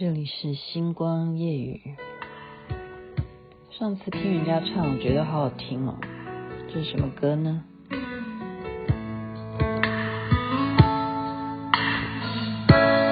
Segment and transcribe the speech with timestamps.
[0.00, 1.78] 这里是星光夜雨。
[3.68, 5.94] 上次听人家唱，我觉得好好听哦。
[6.68, 7.62] 这是什么歌呢？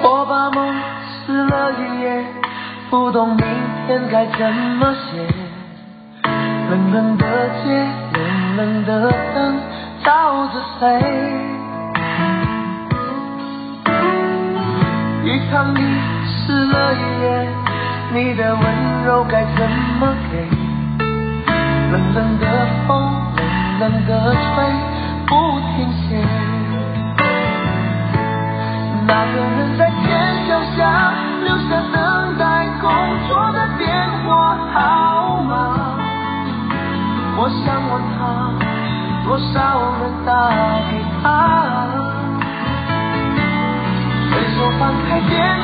[0.01, 0.81] 我把梦
[1.27, 2.25] 撕了一页，
[2.89, 3.45] 不懂明
[3.85, 5.27] 天该怎么写。
[6.71, 7.69] 冷冷的街，
[8.17, 9.59] 冷冷的灯，
[10.03, 10.99] 照着谁？
[15.23, 16.18] 一场雨。
[16.49, 17.47] 湿了一夜，
[18.11, 20.49] 你的温柔该怎么给？
[21.91, 22.45] 冷冷的
[22.87, 23.21] 风，
[23.79, 24.65] 冷冷的吹，
[25.27, 26.17] 不停歇。
[29.05, 30.09] 那个人在天
[30.47, 32.89] 桥下留下等待工
[33.27, 33.93] 作的电
[34.25, 35.53] 话号码，
[37.37, 38.19] 我想问他，
[39.23, 39.53] 多少
[40.01, 40.49] 人打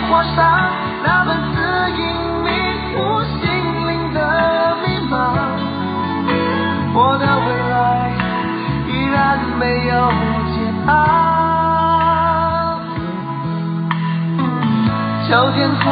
[0.05, 0.37] 开电话上
[1.03, 1.57] 那本字
[1.97, 2.03] 隐
[2.43, 2.49] 迷
[2.93, 2.93] 途
[3.25, 3.41] 心
[3.87, 4.17] 灵的
[4.83, 5.15] 密码，
[6.93, 7.73] 我的未来
[8.87, 9.91] 依然没有
[10.53, 10.89] 解答。
[15.27, 15.83] 叫电话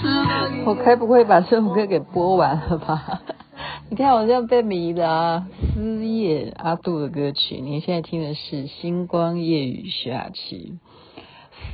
[0.00, 3.20] 是我该不会把这首歌给播完了吧？
[3.90, 5.46] 你看我这样被迷的啊！
[5.74, 10.78] 撕夜阿杜的歌曲，你现在听的是《星光夜语》徐雅琪。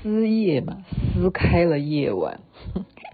[0.02, 2.41] 撕夜嘛，撕开了夜晚，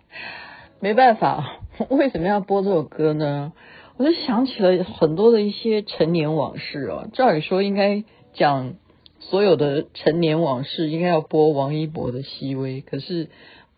[0.81, 3.53] 没办法， 为什么要播这首歌呢？
[3.97, 7.09] 我就想起了很多的一些陈年往事哦。
[7.13, 8.75] 照理说应该讲
[9.21, 13.29] 所有的陈年往事，应该要播王一博的《熹微》，可是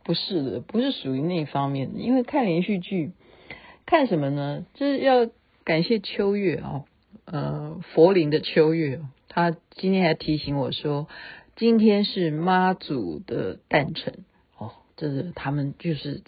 [0.03, 2.01] 不是的，不是属于那方面的。
[2.01, 3.13] 因为看连续剧，
[3.85, 4.65] 看什么呢？
[4.75, 5.29] 就是要
[5.65, 6.85] 感谢秋月啊，
[7.27, 11.07] 呃，佛林的秋月，他今天还提醒我说。
[11.57, 14.27] 今天是妈祖的诞辰
[14.59, 16.23] 哦，这是他们就是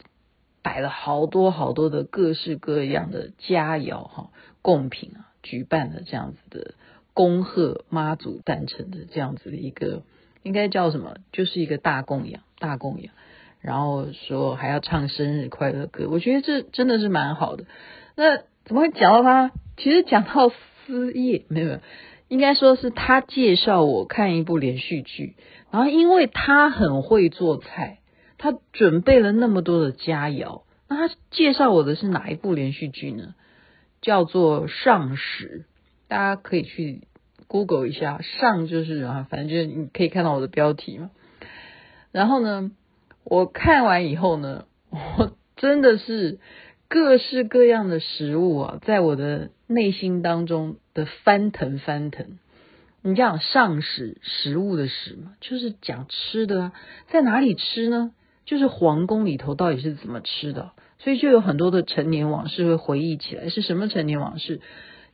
[0.63, 4.31] 摆了好多好多的各式各样的佳肴哈
[4.63, 6.75] 贡品啊，举办了这样子的
[7.13, 10.03] 恭贺妈祖诞辰的这样子的一个，
[10.43, 11.19] 应该叫什么？
[11.31, 13.13] 就是一个大供养，大供养。
[13.61, 17.67] 然后说还要唱生日快乐歌，我觉得这真的是蛮好的。
[18.17, 19.53] 那怎么会讲到他？
[19.77, 21.81] 其实讲到撕夜，没有没有。
[22.29, 25.35] 应该说是他介绍我看一部连续剧，
[25.71, 27.99] 然后因为他很会做菜，
[28.37, 30.63] 他准备了那么多的佳肴。
[30.89, 33.35] 那他介绍我的是哪一部连续剧呢？
[34.01, 35.65] 叫做《上食》，
[36.09, 37.03] 大家可以去
[37.47, 41.11] Google 一下，上就是啊，反正就是你可以看到我的标题嘛。
[42.13, 42.71] 然后呢，
[43.25, 46.39] 我看完以后呢， 我真的是
[46.89, 50.77] 各式各样的食物啊，在我的内心当中。
[50.95, 52.41] 的翻腾翻腾，
[53.03, 56.73] 你讲上食食物的食嘛，就是讲吃的啊，
[57.07, 58.11] 在哪里吃呢？
[58.45, 63.49] 就是皇宫里头到底是怎么吃的，所以就有很多的陈年往事会回忆起来。
[63.49, 64.61] 是什么陈年往事？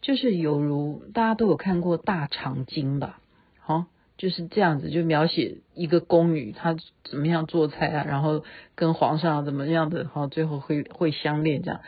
[0.01, 3.21] 就是犹如大家都有看过《大长今》吧？
[3.61, 3.84] 好，
[4.17, 8.45] 就是这样子，就描写一个宫女她怎么样做菜啊，然后
[8.75, 11.81] 跟皇上怎么样的，好，最后会会相恋这样。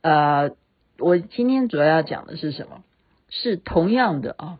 [0.00, 0.50] 呃，
[0.98, 2.82] 我今天主要要讲的是什么？
[3.30, 4.58] 是同样的啊，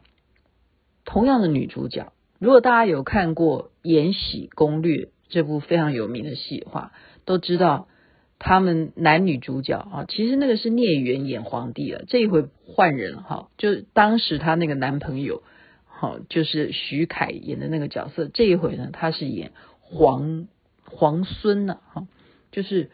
[1.04, 2.12] 同样的女主角。
[2.38, 4.96] 如果大家有看过《延禧攻略》
[5.28, 6.92] 这部非常有名的戏话，
[7.24, 7.88] 都知道
[8.38, 15.42] 他们男女主角啊，其实那个是聂远演皇帝了，这一回换人哈，就当时他那个男朋友，
[15.98, 19.50] 好，就是徐凯演的那个角色，这一回呢，他是演
[19.80, 20.46] 皇
[20.84, 22.06] 皇孙呐，哈，
[22.52, 22.90] 就是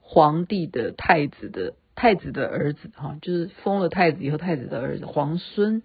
[0.00, 1.74] 皇帝的太子的。
[1.96, 5.84] 太子的儿子哈，就是封了太子以后，太子的儿子皇孙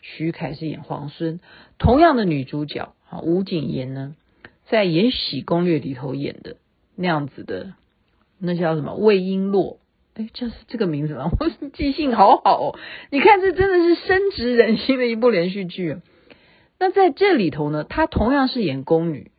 [0.00, 1.40] 徐凯是演皇孙。
[1.76, 4.14] 同样的女主角啊，吴谨言呢，
[4.68, 6.54] 在《延禧攻略》里头演的
[6.94, 7.74] 那样子的，
[8.38, 9.78] 那叫什么魏璎珞？
[10.14, 11.30] 哎，这是这个名字吗？
[11.38, 12.78] 我记性好好哦！
[13.10, 15.98] 你看，这真的是深植人心的一部连续剧。
[16.78, 19.30] 那在这里头呢，她同样是演宫女，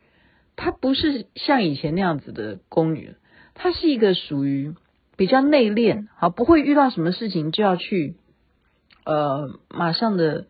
[0.56, 3.14] 她不是像以前那样子的宫女，
[3.54, 4.74] 她是一个属于。
[5.14, 8.16] 比较内敛，好，不会遇到什么事情就要去，
[9.04, 10.46] 呃，马上的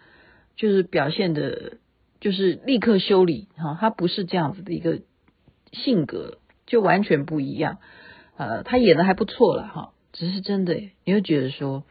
[0.56, 1.78] 就是表现的，
[2.20, 5.00] 就是立刻修理，哈，她不是这样子的一个
[5.72, 7.78] 性格，就完全不一样。
[8.36, 10.74] 呃，她演的还不错了，哈，只是真的，
[11.04, 11.84] 你会觉得说，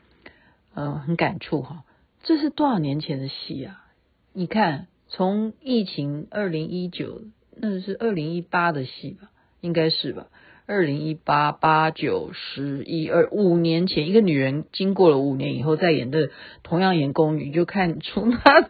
[0.75, 1.83] 呃，很感触哈。
[2.23, 3.83] 这是多少年前的戏啊？
[4.31, 7.21] 你看，从疫情二零一九，
[7.55, 9.29] 那是二零一八的戏吧？
[9.59, 10.27] 应该是吧？
[10.67, 16.29] 二零一八八九十一二五年前，一个女人经过了五年以后再演的
[16.63, 18.69] 同样演宫女，就看出她的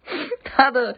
[0.42, 0.96] 她的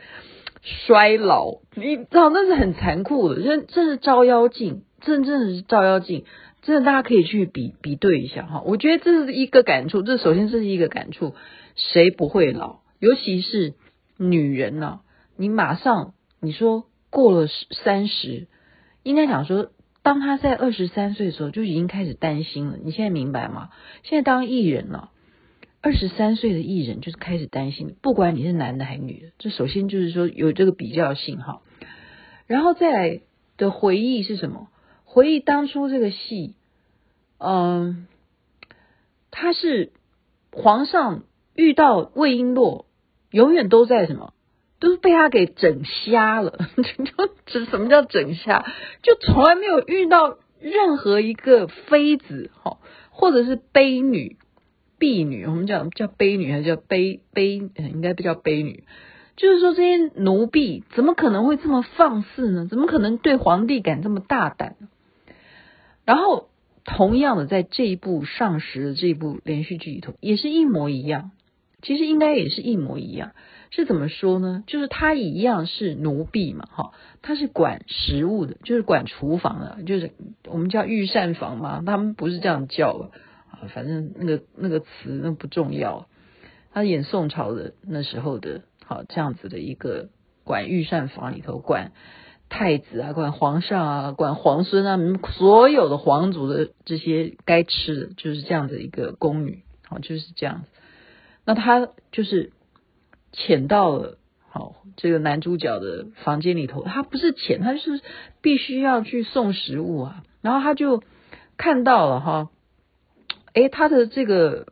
[0.63, 1.59] 衰老。
[1.75, 4.85] 你知道那是很残酷的，这这是照妖镜。
[5.01, 6.25] 真真的是照妖镜，
[6.69, 8.61] 真的大家可以去比比对一下哈。
[8.67, 11.35] 我觉得这是一个感触，这首先这是一个感触，
[11.77, 12.81] 谁不会老？
[12.99, 13.73] 尤其是
[14.19, 15.01] 女人呢、
[15.39, 16.13] 你马上
[16.43, 18.49] 你说过了三十，
[19.03, 19.71] 应该讲说，
[20.03, 22.77] 当她在二十三岁的时候就已经开始担心了。
[22.77, 23.71] 你现在明白吗？
[24.03, 25.11] 现在当艺人了、啊。
[25.81, 31.63] 二十三岁的艺人就是开始担心，不管你是男的还是女的，这首先就是说有这个比较性哈，
[32.47, 33.21] 然后再来
[33.57, 34.69] 的回忆是什么？
[35.19, 36.55] 回忆当初这个戏，
[37.39, 38.07] 嗯，
[39.33, 39.91] 他是
[40.53, 41.25] 皇上
[41.57, 42.85] 遇到魏璎珞，
[43.33, 44.33] 永远都在什么？
[44.79, 46.57] 都是被他给整瞎了。
[47.47, 48.65] 就什么叫整瞎？
[49.03, 52.79] 就从来没有遇到任何一个妃子哈，
[53.11, 54.37] 或者是婢女。
[55.01, 57.57] 婢女，我们讲叫婢女还是叫婢婢？
[57.75, 58.85] 应该不叫婢女。
[59.35, 62.69] 就是说，这些奴婢怎么可能会这么放肆呢？
[62.71, 64.87] 怎么可能对皇帝敢这么大胆呢？
[66.09, 66.49] 然后，
[66.87, 71.33] 同样的，在这一部上时的这一部连续剧里头，也是一模一样。
[71.83, 73.33] 其实应该也是一模一样。
[73.71, 74.65] 是怎么说呢？
[74.67, 80.13] 就是他一样是奴婢嘛，哈，他是管食物的，就是管厨房的，就是
[80.47, 81.83] 我们叫御膳房嘛。
[81.85, 83.11] 他们不是这样叫的。
[83.69, 84.89] 反正那个那个词
[85.23, 86.09] 那不重要，
[86.73, 90.09] 他演宋朝的那时候的，好这样子的一个
[90.43, 91.93] 管御膳房里头管
[92.49, 94.99] 太子啊，管皇上啊，管皇孙啊，
[95.33, 100.69] 所有的皇族的这些该吃的就是这样的一个宫女，好就是这样子。
[101.45, 102.53] 那他就是
[103.33, 104.19] 潜到了
[104.49, 108.01] 好这个男主角的房间里头，他不是潜，他就是
[108.41, 111.03] 必须要去送食物啊，然后他就
[111.57, 112.51] 看到了哈。
[113.55, 114.69] 诶，他的这个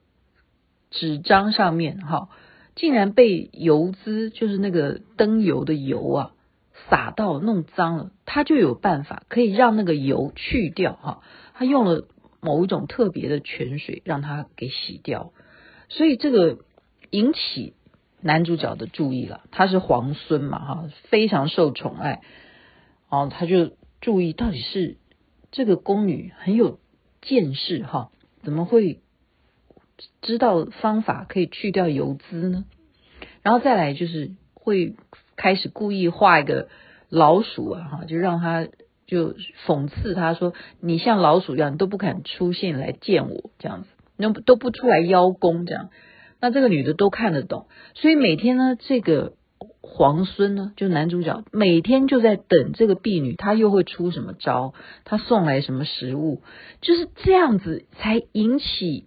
[0.91, 2.29] 纸张上面哈，
[2.75, 6.31] 竟然被油渍，就是那个灯油的油啊，
[6.89, 8.13] 洒到弄脏了。
[8.25, 11.23] 他就有办法可以让那个油去掉哈。
[11.55, 12.07] 他用了
[12.41, 15.33] 某一种特别的泉水，让它给洗掉。
[15.89, 16.59] 所以这个
[17.11, 17.75] 引起
[18.21, 19.43] 男主角的注意了。
[19.51, 22.23] 他是皇孙嘛哈，非常受宠爱。
[23.09, 24.99] 哦他就注意到底是
[25.51, 26.79] 这个宫女很有
[27.23, 28.11] 见识哈。
[28.43, 29.01] 怎么会
[30.23, 32.65] 知道方法可以去掉油脂呢？
[33.43, 34.33] 然后再来就是
[34.67, 34.97] 会
[35.37, 36.67] 开始故意画一个
[37.09, 38.67] 老鼠啊，哈，就让他
[39.07, 39.35] 就
[39.65, 45.91] 讽刺他说：“你像老鼠一样，你都不肯出现来见我，这样子，那都不出来邀功，这样。”
[46.41, 49.35] 那这个女的都看得懂，所以每天呢，这个
[49.81, 54.75] 皇孙呢，就男主角每天就在等这个婢女，他又会出什么招？
[55.05, 56.43] 他送来什么食物？
[56.81, 59.05] 就是这样子才引起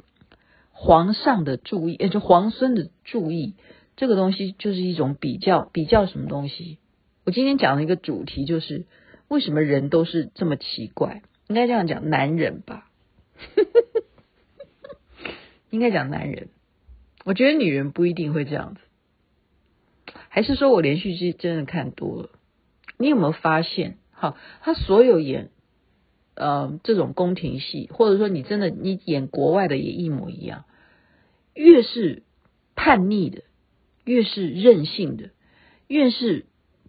[0.72, 3.56] 皇上的注意，也就皇孙的注意。
[4.00, 6.78] 这个东西就是一种比较，比较什么东西？
[7.26, 8.86] 我今天讲的一个主题就是
[9.28, 11.22] 为什么人都是这么奇怪？
[11.50, 12.90] 应该这样讲，男人吧？
[15.70, 16.48] 应该讲男人。
[17.26, 18.80] 我觉得女人不一定会这样子。
[20.30, 22.30] 还是说我连续剧真的看多了？
[22.98, 23.98] 你有没有发现？
[24.14, 25.50] 哈，他所有演
[26.36, 30.64] 呃这种宫廷戏，或者说你真的你演国外的也一模一样。
[31.54, 32.24] 越是
[32.76, 33.44] 叛逆的，
[34.10, 35.30] 越是任性的，
[35.88, 36.48] 越是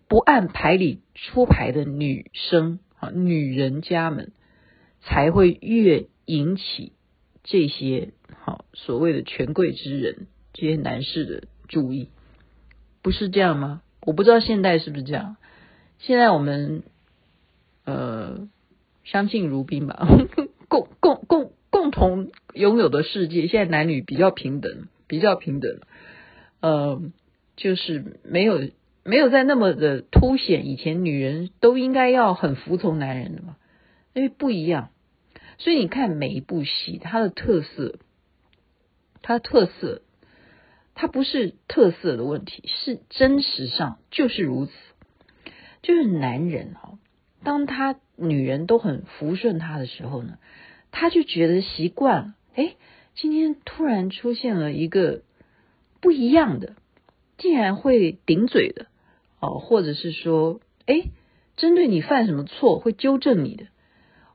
[0.09, 4.33] 不按牌理出牌的女生啊，女人家们
[5.03, 6.95] 才会越引起
[7.45, 12.09] 这些好所谓的权贵之人这些男士的注意。
[13.03, 13.83] 不是这样吗？
[14.01, 15.37] 我不知道现在是不是这样。
[15.99, 16.85] 现在我们
[17.85, 18.49] 呃
[19.05, 20.09] 相敬如宾吧，
[20.69, 25.81] 共共共共同拥有的世界，现在男女比较平等，比较平等。
[26.61, 27.03] 呃，
[27.57, 28.71] 就是没有
[29.05, 33.57] 没有在那么的凸显，以前女人都应该要很服从男人的嘛，
[34.15, 34.91] 因为不一样。
[35.59, 37.99] 所以你看每一部戏，它的特色，
[39.23, 40.03] 它的特色。
[40.93, 44.73] 它不是特色的问题，是真实上就是如此。
[45.81, 46.99] 就是男人哈，
[47.43, 50.37] 当他女人都很服顺他的时候呢，
[50.91, 52.35] 他就觉得习惯了。
[52.55, 52.75] 哎，
[53.15, 55.23] 今天突然出现了一个
[56.01, 56.75] 不一样的，
[57.39, 58.87] 竟然会顶嘴的
[59.41, 61.05] 哦，或者是说，哎，
[61.57, 63.67] 针对你犯什么错会纠正你的，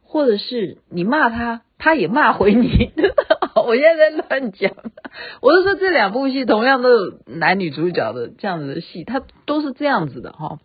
[0.03, 2.91] 或者是你骂他，他也骂回你。
[3.65, 4.75] 我现在在乱讲，
[5.41, 10.59] 我是说这两部戏同样都有男女主角的这样子的戏，它都是这样子的哈，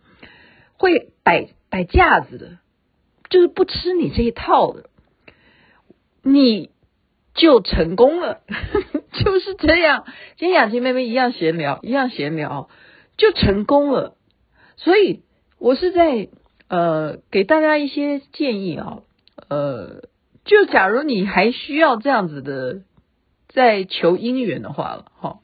[0.77, 2.59] 会摆摆架子的，
[3.31, 4.91] 就是不吃你这一套的，
[6.23, 6.71] 你
[7.33, 8.41] 就成功了，
[9.25, 10.05] 就是这样。
[10.37, 12.69] 今天雅琪妹妹一样闲聊，一样闲聊
[13.17, 14.17] 就成功了，
[14.77, 15.23] 所以
[15.59, 16.29] 我是在
[16.69, 19.03] 呃给大家一些建议啊，
[19.49, 20.05] 呃，
[20.45, 22.83] 就假如你还需要这样子的
[23.49, 25.41] 在求姻缘的话了，哈，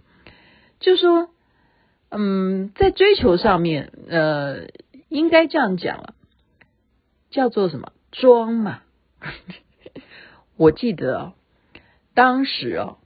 [0.79, 1.29] 就说，
[2.11, 4.69] 嗯，在追求上面，呃，
[5.09, 6.15] 应该这样讲了，
[7.31, 8.83] 叫做什么装嘛？
[10.57, 11.35] 我记得啊，
[12.15, 12.99] 当时哦，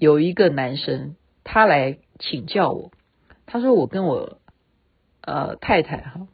[0.00, 1.14] 有一个男生
[1.44, 2.90] 他来请教我，
[3.44, 4.38] 他说我跟我
[5.20, 6.26] 呃太太哈。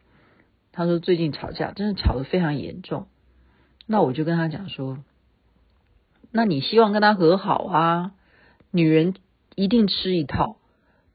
[0.70, 3.08] 他说最近吵架，真的吵得非常严重。
[3.86, 4.98] 那我就跟他讲说，
[6.30, 8.12] 那你希望跟他和好啊？
[8.70, 9.14] 女人
[9.56, 10.58] 一定吃一套。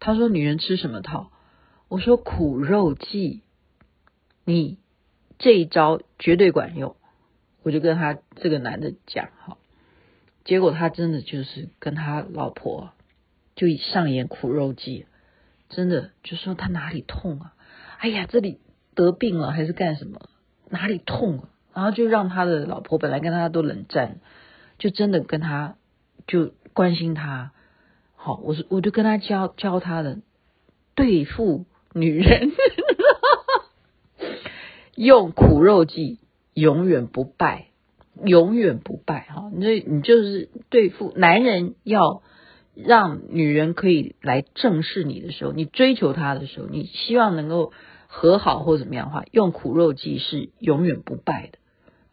[0.02, 1.32] 他说女人吃什么套？
[1.88, 3.44] 我说苦肉计，
[4.44, 4.78] 你
[5.40, 6.98] 这一招绝对管用。
[7.64, 9.58] 我就跟他这个男的讲哈，
[10.44, 12.92] 结果他真的就是跟他老婆
[13.56, 15.06] 就上演苦肉计，
[15.70, 17.54] 真的就说他哪里痛啊？
[18.00, 18.60] 哎呀，这里。
[18.94, 20.20] 得病了还是干什么？
[20.70, 21.50] 哪里痛啊？
[21.74, 24.20] 然后就让他的老婆本来跟他都冷战，
[24.80, 25.78] 就真的跟他
[26.28, 27.54] 就关心他。
[28.16, 30.20] 好，我是我就跟他教教他的
[30.94, 32.52] 对付女人，
[34.98, 36.20] 用苦肉计
[36.54, 37.68] 永远不败，
[38.24, 39.28] 永远不败。
[39.30, 42.24] 哈，那你就是对付男人，要
[42.76, 47.72] 让女人可以来正视你的时候，你追求她的时候，你希望能够。
[48.14, 51.60] 和好或怎么样的话，用苦肉计是永远不败的。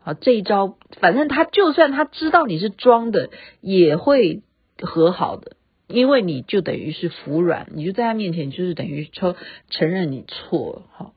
[0.04, 4.42] 啊，这一招，反正他就算他知道你是装的，也会
[4.80, 5.56] 和好的，
[5.88, 9.34] 因为你就等于是服软，你就在他面前就是等于说
[9.70, 10.82] 承认你错了。
[10.92, 11.14] 好，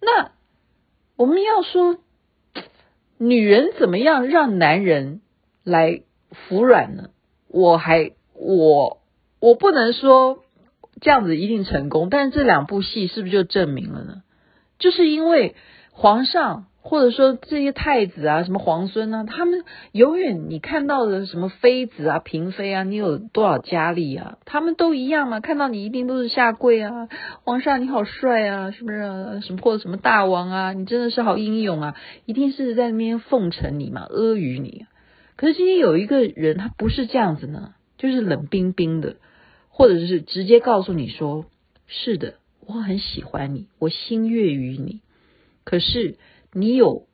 [0.00, 0.30] 那
[1.16, 1.98] 我们要说，
[3.26, 5.20] 女人怎么样让男人
[5.62, 7.10] 来服软呢？
[7.48, 8.98] 我还我
[9.40, 10.42] 我不能说。
[11.00, 14.22] 这样子一定成功，但是这两部戏是不是就证明了呢？
[14.78, 15.56] 就是因为
[15.90, 27.08] 皇上或者说这些太子啊，什么皇孙啊，他们永远你看到的什么妃子啊、嫔妃啊，你有多少佳丽啊，他们都一样嘛，看到你一定都是下跪啊，
[27.44, 29.40] 皇上你好帅啊，是不是啊？
[29.40, 31.96] 什么或者什么大王啊，你真的是好英勇啊，
[32.26, 34.86] 一定是在那边奉承你嘛，阿谀你。
[35.36, 39.16] 可是今天有一个人，他不是这样子呢，就是冷冰冰的。
[39.74, 41.46] 或者是直接告诉你说，
[41.86, 42.34] 是的，
[42.66, 45.00] 我很喜欢你，我心悦于你。
[45.64, 46.16] 可是
[46.52, 47.06] 你有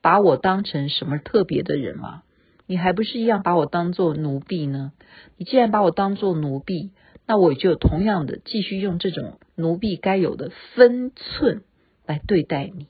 [0.00, 2.22] 把我当成什么特别的人吗？
[2.66, 4.92] 你还不是一样把我当做奴婢呢？
[5.36, 6.92] 你既然把我当做奴婢，
[7.26, 11.62] 那我就同样的继续用这种奴婢该有的分寸
[12.06, 12.86] 来对待你，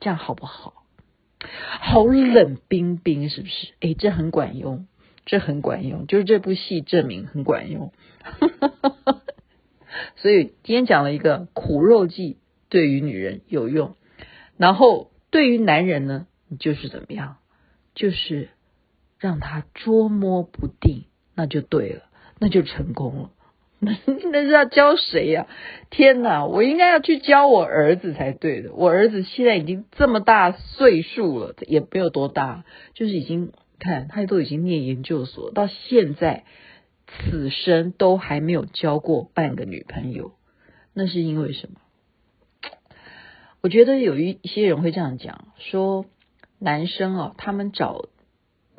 [0.00, 0.84] 这样好不好？
[1.80, 3.72] 好冷冰冰，是不是？
[3.80, 4.86] 诶，这很管用。
[5.26, 7.94] 这很管用，就是这部戏证明很管用。
[10.16, 12.36] 所以今天讲了一个苦肉计，
[12.68, 13.96] 对于女人有用，
[14.58, 17.38] 然后对于男人呢，你就是怎么样？
[17.96, 18.50] 就是
[19.18, 22.04] 让他捉摸不定，那就对了，
[22.38, 23.30] 那就成功了。
[23.80, 23.98] 那
[24.30, 25.48] 那是要教谁呀？
[25.90, 28.72] 天哪，我应该要去教我儿子才对的。
[28.74, 32.64] 我儿子现在已经这么大岁数了，也没有多大，
[32.94, 33.50] 就是已经。
[33.80, 36.44] 看，他都已经念研究所，到现在
[37.08, 40.30] 此生都还没有交过半个女朋友，
[40.94, 41.80] 那是因为什么？
[43.64, 46.04] 我觉得有一些人会这样讲，说
[46.58, 48.10] 男生啊，他们找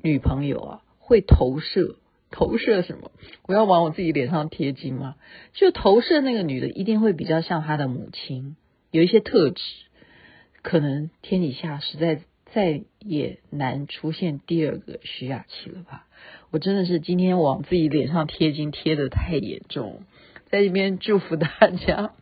[0.04, 1.96] 女朋友啊，会投射，
[2.30, 3.10] 投射什么？
[3.48, 5.16] 我要往我自己脸上贴金吗？
[5.54, 8.58] 就投射那个女的一定会比较像她的母亲，
[8.92, 9.64] 有一些特质，
[10.62, 12.22] 可能天底下实在。
[12.54, 16.08] 再也难出现第二个徐雅琪了吧？
[16.52, 20.04] 我真的是今天往自己脸上贴金贴得太严重，
[20.46, 21.50] 在这边祝福大
[21.86, 22.14] 家。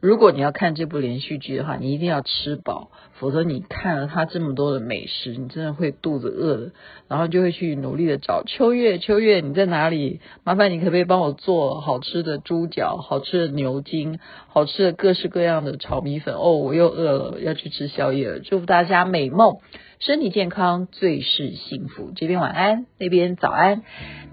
[0.00, 6.72] 如果你要看这部连续剧的话，你一定要吃饱，否则你看了他这么多的美食，你真的会肚子饿的，
[7.08, 8.98] 然后就会去努力的找秋月。
[8.98, 10.20] 秋月你在哪里？
[10.44, 14.18] 麻烦你可不可以帮我做好吃的猪脚、好吃的牛筋、
[14.48, 16.34] 好吃的各式各样的炒米粉？
[16.34, 18.38] 哦，我又饿了，要去吃宵夜了。
[18.40, 19.58] 祝福大家美梦，
[20.00, 22.12] 身体健康，最是幸福。
[22.14, 23.82] 这边晚安，那边早安，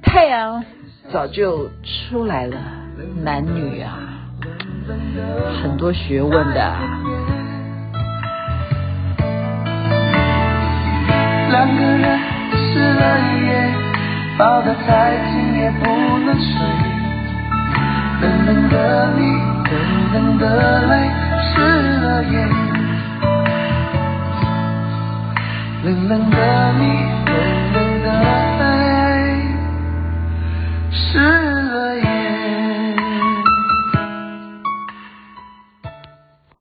[0.01, 0.65] 太阳
[1.11, 1.69] 早就
[2.09, 2.57] 出来了，
[3.23, 4.20] 男女啊。
[5.61, 6.59] 很多学问的。
[11.51, 12.07] 两个人了，
[14.37, 15.85] 抱得再紧也不
[16.19, 16.49] 能睡。
[18.21, 18.75] 冷冷的
[19.17, 19.21] 你，
[19.69, 19.73] 冷
[20.13, 20.43] 冷的
[20.87, 20.93] 泪，
[21.43, 21.53] 湿
[21.99, 22.23] 了。
[25.83, 26.37] 冷冷的
[26.79, 27.20] 你。